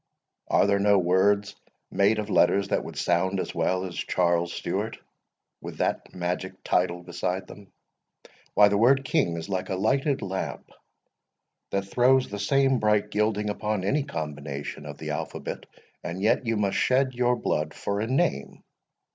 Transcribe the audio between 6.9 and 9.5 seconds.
beside them? Why, the word King is